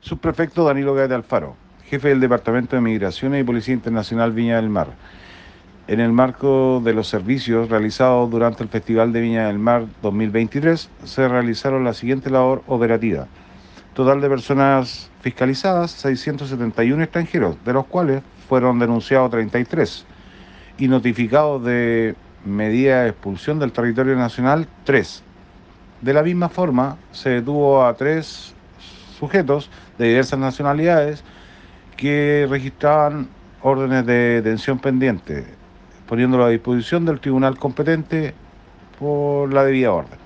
[0.00, 4.88] Subprefecto Danilo Gaete Alfaro, jefe del Departamento de Migraciones y Policía Internacional Viña del Mar.
[5.88, 10.88] En el marco de los servicios realizados durante el Festival de Viña del Mar 2023,
[11.02, 13.26] se realizaron la siguiente labor operativa.
[13.94, 20.06] Total de personas fiscalizadas, 671 extranjeros, de los cuales fueron denunciados 33
[20.78, 25.24] y notificados de medida de expulsión del territorio nacional 3.
[26.02, 28.54] De la misma forma, se detuvo a tres
[29.18, 31.24] sujetos de diversas nacionalidades
[31.96, 33.28] que registraban
[33.60, 35.44] órdenes de detención pendiente,
[36.06, 38.34] poniéndolo a disposición del tribunal competente
[38.98, 40.17] por la debida orden.